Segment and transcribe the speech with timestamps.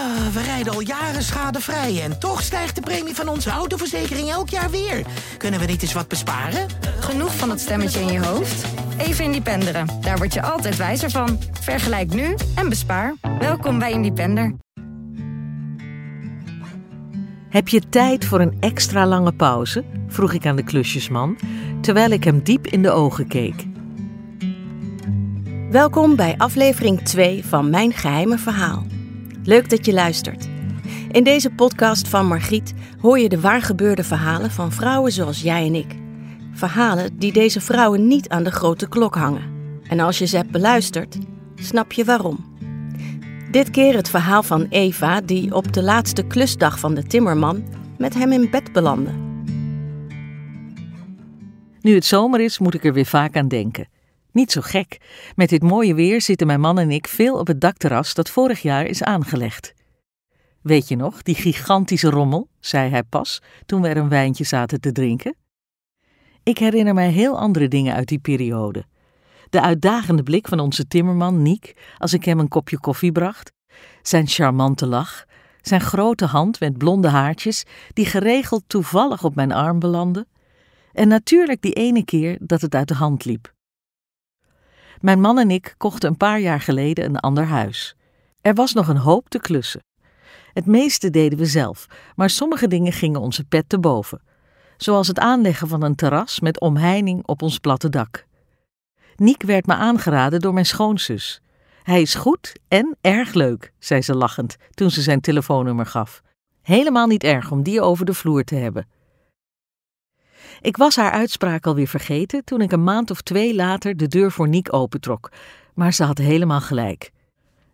[0.00, 4.48] Ah, we rijden al jaren schadevrij en toch stijgt de premie van onze autoverzekering elk
[4.48, 5.06] jaar weer.
[5.36, 6.66] Kunnen we niet eens wat besparen?
[7.00, 8.64] Genoeg van dat stemmetje in je hoofd?
[8.98, 9.86] Even Independeren.
[10.00, 11.38] Daar word je altijd wijzer van.
[11.60, 13.14] Vergelijk nu en bespaar.
[13.38, 14.54] Welkom bij Independer.
[17.48, 19.84] Heb je tijd voor een extra lange pauze?
[20.08, 21.38] vroeg ik aan de klusjesman,
[21.80, 23.64] terwijl ik hem diep in de ogen keek.
[25.70, 28.86] Welkom bij aflevering 2 van Mijn Geheime Verhaal.
[29.50, 30.48] Leuk dat je luistert.
[31.10, 35.74] In deze podcast van Margriet hoor je de waargebeurde verhalen van vrouwen zoals jij en
[35.74, 35.94] ik.
[36.52, 39.42] Verhalen die deze vrouwen niet aan de grote klok hangen.
[39.88, 41.18] En als je ze hebt beluisterd,
[41.54, 42.56] snap je waarom.
[43.50, 47.64] Dit keer het verhaal van Eva, die op de laatste klusdag van de timmerman
[47.98, 49.12] met hem in bed belandde.
[51.80, 53.88] Nu het zomer is, moet ik er weer vaak aan denken.
[54.32, 54.98] Niet zo gek.
[55.34, 58.62] Met dit mooie weer zitten mijn man en ik veel op het dakterras dat vorig
[58.62, 59.74] jaar is aangelegd.
[60.62, 64.80] Weet je nog, die gigantische rommel, zei hij pas toen we er een wijntje zaten
[64.80, 65.36] te drinken.
[66.42, 68.84] Ik herinner mij heel andere dingen uit die periode.
[69.50, 73.52] De uitdagende blik van onze timmerman Niek als ik hem een kopje koffie bracht,
[74.02, 75.24] zijn charmante lach,
[75.60, 80.26] zijn grote hand met blonde haartjes die geregeld toevallig op mijn arm belandde,
[80.92, 83.52] en natuurlijk die ene keer dat het uit de hand liep.
[85.00, 87.96] Mijn man en ik kochten een paar jaar geleden een ander huis.
[88.40, 89.84] Er was nog een hoop te klussen.
[90.52, 94.20] Het meeste deden we zelf, maar sommige dingen gingen onze pet te boven.
[94.76, 98.26] Zoals het aanleggen van een terras met omheining op ons platte dak.
[99.16, 101.40] Niek werd me aangeraden door mijn schoonzus.
[101.82, 106.22] Hij is goed en erg leuk, zei ze lachend toen ze zijn telefoonnummer gaf.
[106.62, 108.86] Helemaal niet erg om die over de vloer te hebben.
[110.60, 114.32] Ik was haar uitspraak alweer vergeten toen ik een maand of twee later de deur
[114.32, 115.30] voor Niek opentrok,
[115.74, 117.12] maar ze had helemaal gelijk.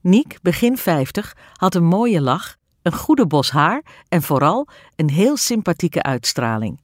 [0.00, 5.36] Niek, begin vijftig, had een mooie lach, een goede bos haar en vooral een heel
[5.36, 6.80] sympathieke uitstraling.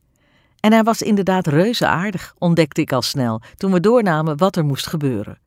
[0.61, 4.65] En hij was inderdaad reuze aardig, ontdekte ik al snel toen we doornamen wat er
[4.65, 5.39] moest gebeuren.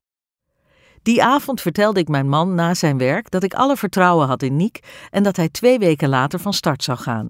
[1.02, 4.56] Die avond vertelde ik mijn man na zijn werk dat ik alle vertrouwen had in
[4.56, 7.30] Niek en dat hij twee weken later van start zou gaan.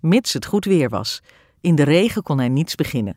[0.00, 1.22] Mits het goed weer was.
[1.64, 3.16] In de regen kon hij niets beginnen.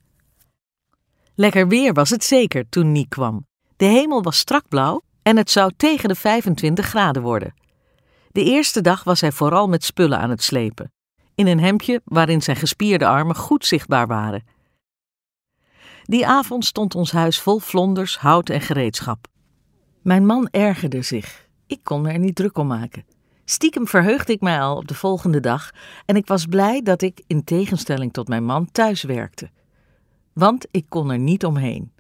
[1.36, 3.48] Lekker weer was het zeker toen Niek kwam.
[3.78, 7.54] De hemel was strak blauw en het zou tegen de 25 graden worden.
[8.32, 10.92] De eerste dag was hij vooral met spullen aan het slepen,
[11.36, 14.44] in een hemdje waarin zijn gespierde armen goed zichtbaar waren.
[16.04, 19.28] Die avond stond ons huis vol vlonders, hout en gereedschap.
[20.02, 21.48] Mijn man ergerde zich.
[21.66, 23.06] Ik kon er niet druk om maken.
[23.50, 25.72] Stiekem verheugde ik mij al op de volgende dag
[26.06, 29.50] en ik was blij dat ik, in tegenstelling tot mijn man, thuis werkte.
[30.34, 31.92] Want ik kon er niet omheen.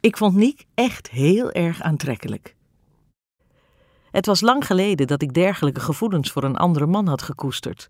[0.00, 2.54] Ik vond Niek echt heel erg aantrekkelijk.
[4.10, 7.88] Het was lang geleden dat ik dergelijke gevoelens voor een andere man had gekoesterd.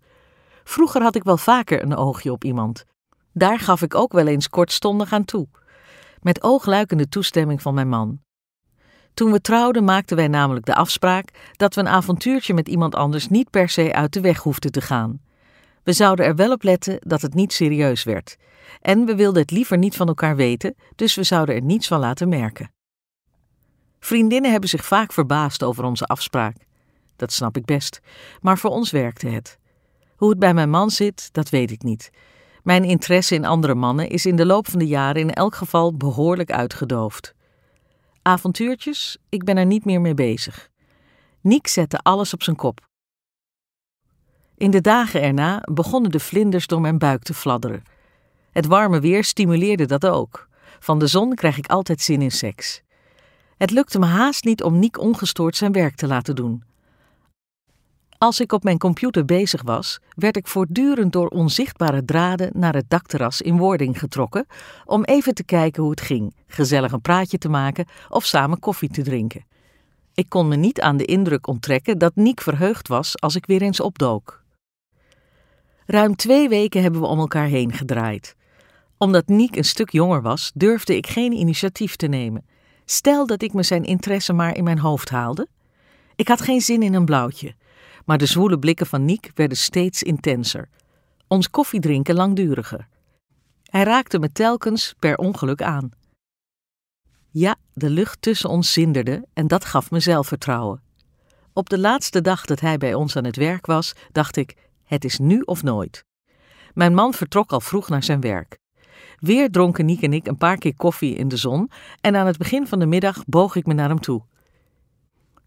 [0.63, 2.85] Vroeger had ik wel vaker een oogje op iemand.
[3.33, 5.47] Daar gaf ik ook wel eens kortstondig aan toe.
[6.21, 8.24] Met oogluikende toestemming van mijn man.
[9.15, 13.27] Toen we trouwden maakten wij namelijk de afspraak dat we een avontuurtje met iemand anders
[13.27, 15.21] niet per se uit de weg hoefden te gaan.
[15.83, 18.37] We zouden er wel op letten dat het niet serieus werd.
[18.81, 21.99] En we wilden het liever niet van elkaar weten, dus we zouden er niets van
[21.99, 22.71] laten merken.
[23.99, 26.55] Vriendinnen hebben zich vaak verbaasd over onze afspraak.
[27.15, 27.99] Dat snap ik best,
[28.41, 29.59] maar voor ons werkte het.
[30.15, 32.09] Hoe het bij mijn man zit, dat weet ik niet.
[32.63, 35.97] Mijn interesse in andere mannen is in de loop van de jaren in elk geval
[35.97, 37.35] behoorlijk uitgedoofd.
[38.27, 40.69] Avontuurtjes, ik ben er niet meer mee bezig.
[41.41, 42.87] Niek zette alles op zijn kop.
[44.57, 47.83] In de dagen erna begonnen de vlinders door mijn buik te fladderen.
[48.51, 50.47] Het warme weer stimuleerde dat ook.
[50.79, 52.81] Van de zon krijg ik altijd zin in seks.
[53.57, 56.63] Het lukte me haast niet om Niek ongestoord zijn werk te laten doen.
[58.17, 62.89] Als ik op mijn computer bezig was, werd ik voortdurend door onzichtbare draden naar het
[62.89, 64.45] dakterras in Wording getrokken
[64.85, 68.89] om even te kijken hoe het ging, gezellig een praatje te maken of samen koffie
[68.89, 69.45] te drinken.
[70.13, 73.61] Ik kon me niet aan de indruk onttrekken dat Niek verheugd was als ik weer
[73.61, 74.43] eens opdook.
[75.85, 78.35] Ruim twee weken hebben we om elkaar heen gedraaid.
[78.97, 82.45] Omdat Niek een stuk jonger was, durfde ik geen initiatief te nemen.
[82.85, 85.47] Stel dat ik me zijn interesse maar in mijn hoofd haalde.
[86.15, 87.55] Ik had geen zin in een blauwtje
[88.05, 90.69] maar de zwoele blikken van Niek werden steeds intenser.
[91.27, 92.87] Ons koffiedrinken langduriger.
[93.63, 95.91] Hij raakte me telkens per ongeluk aan.
[97.29, 100.81] Ja, de lucht tussen ons zinderde en dat gaf me zelfvertrouwen.
[101.53, 105.05] Op de laatste dag dat hij bij ons aan het werk was, dacht ik: het
[105.05, 106.05] is nu of nooit.
[106.73, 108.57] Mijn man vertrok al vroeg naar zijn werk.
[109.19, 111.71] Weer dronken Niek en ik een paar keer koffie in de zon
[112.01, 114.23] en aan het begin van de middag boog ik me naar hem toe.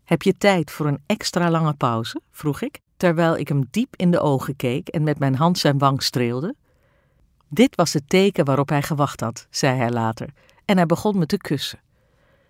[0.09, 2.21] Heb je tijd voor een extra lange pauze?
[2.31, 2.81] vroeg ik.
[2.97, 6.55] terwijl ik hem diep in de ogen keek en met mijn hand zijn wang streelde.
[7.49, 10.29] Dit was het teken waarop hij gewacht had, zei hij later,
[10.65, 11.81] en hij begon me te kussen.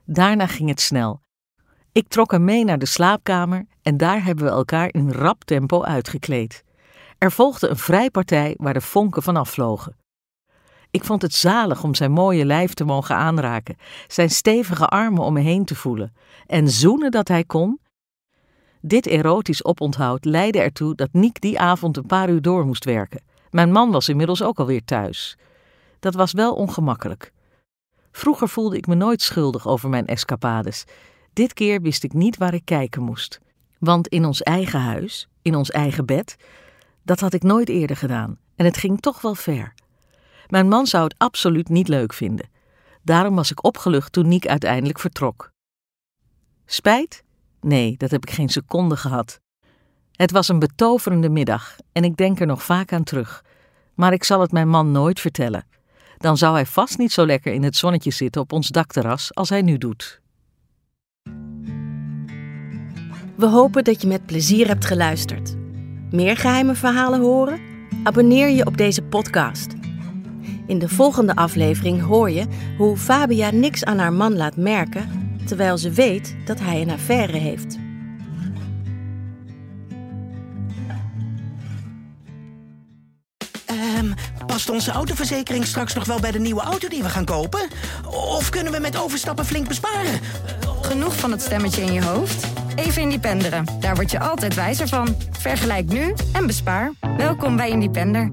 [0.05, 1.21] Daarna ging het snel.
[1.93, 5.83] Ik trok hem mee naar de slaapkamer en daar hebben we elkaar in rap tempo
[5.83, 6.65] uitgekleed.
[7.19, 9.97] Er volgde een vrijpartij waar de vonken vanaf vlogen.
[10.91, 13.77] Ik vond het zalig om zijn mooie lijf te mogen aanraken,
[14.07, 16.15] zijn stevige armen om me heen te voelen
[16.47, 17.81] en zoenen dat hij kon.
[18.81, 23.23] Dit erotisch oponthoud leidde ertoe dat Niek die avond een paar uur door moest werken.
[23.51, 25.37] Mijn man was inmiddels ook alweer thuis.
[26.01, 27.33] Dat was wel ongemakkelijk.
[28.13, 30.85] Vroeger voelde ik me nooit schuldig over mijn escapades.
[31.33, 33.41] Dit keer wist ik niet waar ik kijken moest.
[33.79, 36.37] Want in ons eigen huis, in ons eigen bed,
[37.03, 38.39] dat had ik nooit eerder gedaan.
[38.57, 39.75] En het ging toch wel ver.
[40.49, 42.49] Mijn man zou het absoluut niet leuk vinden.
[43.03, 45.51] Daarom was ik opgelucht toen Niek uiteindelijk vertrok.
[46.67, 47.25] Spijt?
[47.61, 49.41] Nee, dat heb ik geen seconde gehad.
[50.13, 53.45] Het was een betoverende middag en ik denk er nog vaak aan terug.
[53.95, 55.67] Maar ik zal het mijn man nooit vertellen.
[56.19, 59.49] Dan zou hij vast niet zo lekker in het zonnetje zitten op ons dakterras als
[59.49, 60.21] hij nu doet.
[63.37, 65.57] We hopen dat je met plezier hebt geluisterd.
[66.11, 67.61] Meer geheime verhalen horen?
[68.03, 69.78] Abonneer je op deze podcast.
[70.69, 75.09] In de volgende aflevering hoor je hoe Fabia niks aan haar man laat merken,
[75.47, 77.79] terwijl ze weet dat hij een affaire heeft.
[83.67, 84.13] Ehm,
[84.47, 87.69] past onze autoverzekering straks nog wel bij de nieuwe auto die we gaan kopen?
[88.11, 90.21] Of kunnen we met overstappen flink besparen?
[90.83, 92.47] Genoeg van het stemmetje in je hoofd?
[92.75, 93.65] Even Independeren.
[93.81, 95.17] Daar word je altijd wijzer van.
[95.31, 96.93] Vergelijk nu en bespaar.
[97.17, 98.33] Welkom bij Independer.